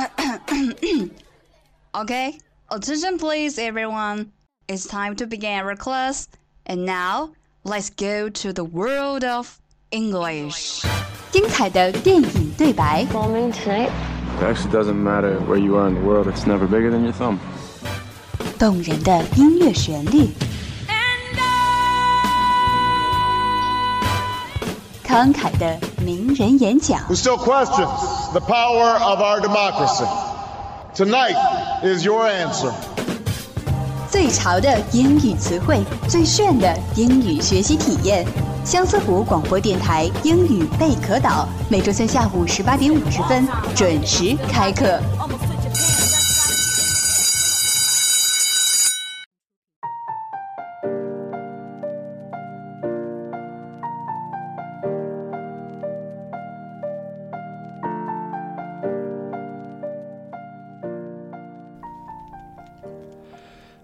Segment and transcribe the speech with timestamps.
[1.95, 2.37] Okay,
[2.69, 4.31] attention please everyone.
[4.67, 6.27] It's time to begin our class.
[6.65, 7.31] And now,
[7.63, 9.59] let's go to the world of
[9.91, 10.85] English.
[11.31, 13.89] 精彩的电影对白， Bombing tonight.
[14.39, 17.13] It actually doesn't matter where you are in the world, it's never bigger than your
[17.13, 17.39] thumb.
[18.60, 20.28] 动人的音乐旋律，
[25.02, 27.88] 慷慨的名人演讲，who still questions
[28.32, 30.04] the power of our democracy.
[30.94, 31.36] Tonight
[31.82, 32.70] is your answer.
[34.10, 38.26] 最潮的英语词汇，最炫的英语学习体验。
[38.62, 45.00] 相思湖广播电台英语贝壳岛，每周三下午十八点五十分准时开课。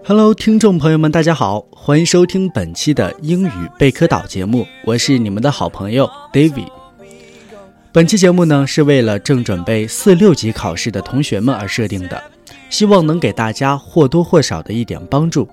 [0.09, 6.69] Hello，听众朋友们，大家好，欢迎收听本期的英语贝壳岛节目，我是你们的好朋友 David。
[7.91, 12.23] 本期节目呢是为了正准备四六级考试的同学们而设定的，
[12.71, 15.49] 希望能给大家或多或少的一点帮助。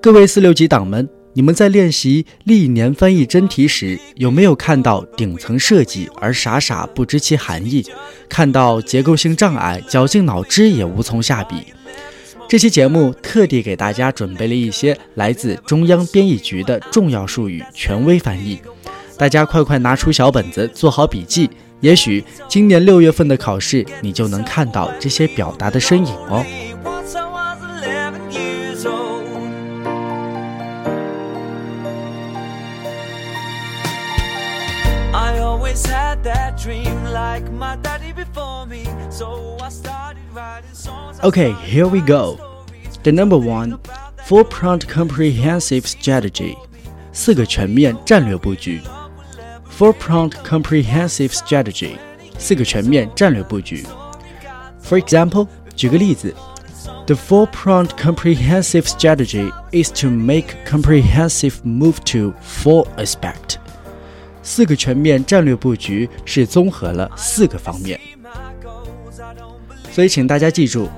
[0.00, 7.84] 各位四六级党们，你们在练习历年翻译真题时，有没有看到顶层设计而傻傻不知其含义？
[8.26, 11.56] 看到结构性障碍，绞尽脑汁也无从下笔？
[12.52, 18.60] 这期节目特地给大家准备了一些来自中央编译局的重要术语权威翻译
[19.16, 21.48] 大家快快拿出小本子做好笔记
[21.80, 26.44] 也许今年六月份的考试你就能看到这些表达的身影哦。
[35.14, 40.21] I always had that dream like my daddy before me so i started
[41.21, 42.37] Okay, here we go.
[43.03, 43.77] The number one,
[44.25, 46.55] four-pronged comprehensive strategy，
[47.11, 48.81] 四个全面战略布局。
[49.77, 51.97] Four-pronged comprehensive strategy，
[52.37, 53.85] 四个全面战略布局。
[54.83, 56.33] For example，举个例子，
[57.05, 63.55] The four-pronged comprehensive strategy is to make comprehensive move to four aspect。
[64.43, 67.99] 四个全面战略布局是综合了四个方面，
[69.91, 70.89] 所以请大家记住。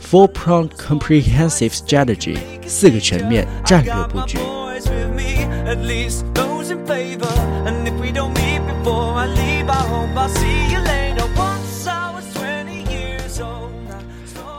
[0.00, 4.38] Four-pronged comprehensive strategy，四个全面战略布局。
[4.38, 7.28] Boys with me, at least those in favor.
[7.66, 11.26] And if we don't meet before I leave, I hope I'll see you later.
[11.36, 13.70] Once I was 20 years old.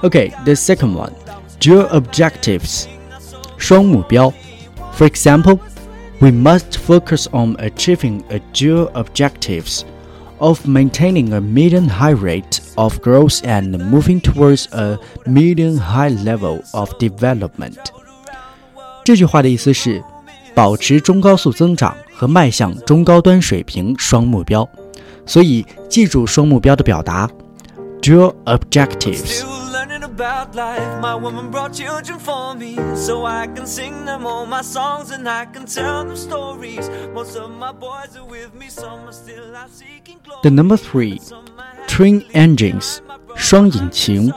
[0.04, 1.14] Okay, the second one,
[1.60, 2.86] dual objectives，
[3.58, 4.32] 双目标。
[4.94, 5.60] For example,
[6.20, 9.84] we must focus on achieving a dual objectives
[10.40, 16.62] of maintaining a median high rate of growth and moving towards a median high level
[16.72, 17.78] of development.
[19.04, 20.04] 这句话的意思是，
[20.54, 24.68] 保持中高速增长和迈向中高端水平双目标。
[25.26, 27.30] 所以记住双目标的表达，
[28.02, 29.53] dual objectives。
[30.14, 31.02] Still learning about life.
[31.02, 35.28] My woman brought children for me, so I can sing them all my songs and
[35.28, 36.88] I can tell them stories.
[37.12, 40.42] Most of my boys are with me, some are still out seeking glory.
[40.44, 41.20] The number three,
[41.88, 43.02] twin engines,
[43.36, 44.32] 双引擎。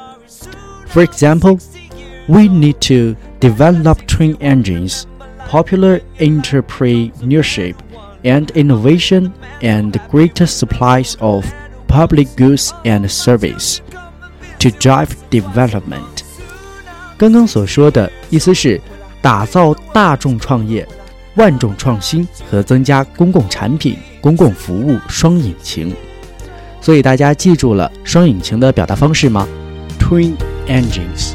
[0.87, 1.59] For example,
[2.29, 5.07] we need to develop twin engines,
[5.49, 7.77] popular entrepreneurship
[8.25, 11.45] and innovation, and greater supplies of
[11.89, 13.83] public goods and service
[14.67, 16.23] to drive development.
[17.17, 18.81] 刚刚所说的意思是
[19.21, 20.87] 打造大众创业、
[21.37, 25.95] 万众创新和增加公共产品、公共服务双引擎。
[26.81, 29.47] 所以大家记住了双引擎的表达方式吗？
[30.01, 30.35] Twin
[30.67, 31.35] engines。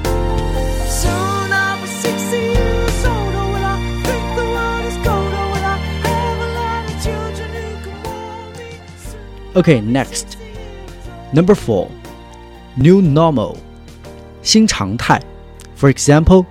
[0.89, 3.34] Soon I'll be 60 years old.
[3.34, 5.31] Oh, will I think the world is cold?
[5.34, 9.61] Oh, will I have a lot of children who can warm me?
[9.61, 10.37] Okay, next.
[11.31, 11.90] Number four,
[12.75, 13.55] new normal.
[14.41, 15.22] 新常态。
[15.78, 16.46] For example,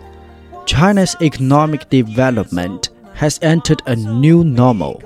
[0.67, 2.85] China's economic development
[3.19, 5.01] has entered a new normal,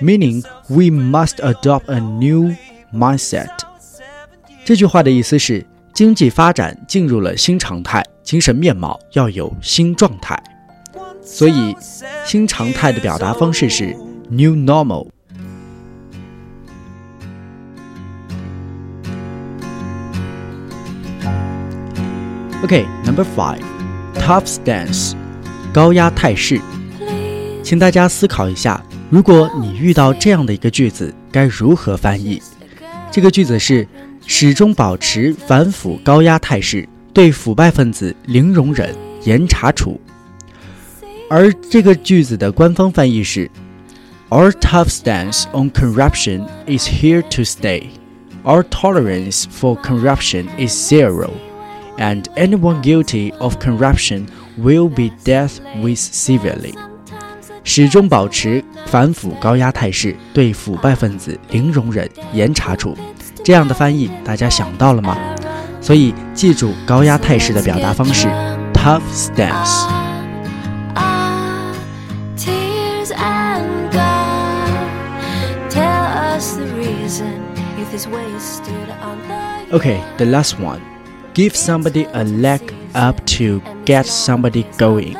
[0.00, 2.54] meaning we must adopt a new
[2.92, 3.48] mindset.
[4.64, 10.40] 这句话的意思是，经济发展进入了新常态，精神面貌要有新状态。
[11.22, 11.74] 所以，
[12.24, 13.96] 新常态的表达方式是
[14.28, 15.08] new normal。
[22.63, 23.63] OK，Number five,
[24.13, 25.13] tough stance，
[25.73, 26.61] 高压态势。
[27.63, 32.39] 请大家思考一下，如果你遇到这样的一个句子，该如何翻译？
[33.11, 33.87] 这个句子是
[34.27, 39.99] 始终保持反腐高压态势，对腐败分子零容忍，严查处。
[41.31, 43.49] 而这个句子的官方翻译是
[44.29, 47.85] ：Our tough stance on corruption is here to stay.
[48.43, 51.31] Our tolerance for corruption is zero,
[52.00, 54.26] and anyone guilty of corruption
[54.58, 56.74] will be dealt with severely.
[57.64, 62.96] 始终保持反腐高压态势，对腐败分子零容忍，严查处。
[63.42, 65.16] 这样的翻译大家想到了吗？
[65.80, 68.28] 所以记住高压态势的表达方式：
[68.72, 69.86] tough stance。
[72.36, 75.68] Tears and gone.
[75.70, 77.34] Tell us the reason
[77.76, 80.80] youth is wasted on the Okay, the last one.
[81.34, 82.60] Give somebody a leg
[82.94, 85.16] up to get somebody going.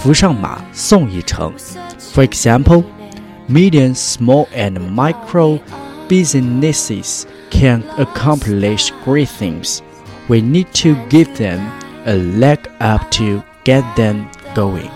[0.00, 1.52] 扶上马，送一程。
[2.14, 2.84] For example,
[3.48, 5.58] medium, small, and micro
[6.08, 9.80] businesses can accomplish great things.
[10.28, 11.60] We need to give them
[12.04, 14.90] a leg up to get them going.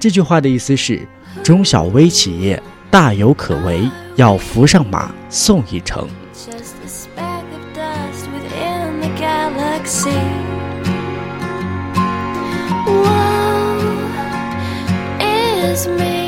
[0.00, 1.06] 这句话的意思是，
[1.42, 6.08] 中小微企业大有可为，要扶上马，送一程。
[9.87, 10.11] Galaxy.
[12.85, 13.07] Woe
[15.73, 16.27] is me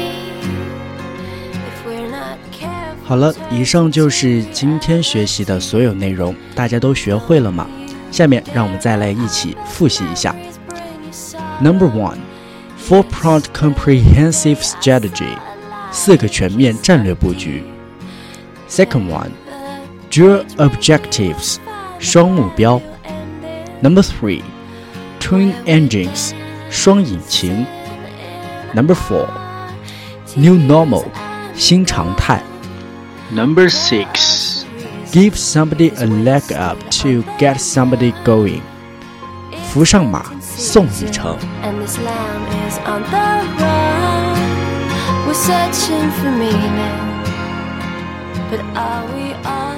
[3.04, 7.68] 好了，以上就是今天学习的所有内容，大家都学会了吗？
[8.12, 10.36] 下面让我们再来一起复习一下。
[11.60, 12.20] Number one,
[12.80, 15.38] four-pronged comprehensive strategy，
[15.92, 17.64] 四个全面战略布局。
[18.70, 19.32] Second one,
[20.12, 21.56] dual objectives，
[22.00, 22.80] 双目标。
[23.83, 24.43] Number three,
[25.21, 26.33] twin engines，
[26.71, 27.67] 双引擎。
[28.75, 29.29] Number four,
[30.37, 31.05] new normal，
[31.55, 32.43] 新常态。
[33.33, 34.65] Number six,
[35.13, 38.61] give somebody a leg up to get somebody going，
[39.71, 41.37] 扶上马，送一程。
[41.63, 43.17] and this lamb is on the
[43.59, 44.37] run.
[45.27, 47.23] We're searching for meaning,
[48.51, 49.77] but are we all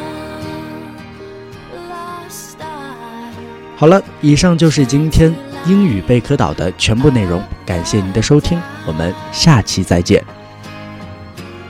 [3.82, 5.34] 好了，以上就是今天
[5.66, 10.24] 英语贝壳岛的全部内容，感谢您的收听，我们下期再见。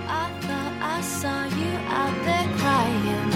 [0.09, 3.31] I thought I saw you out there crying.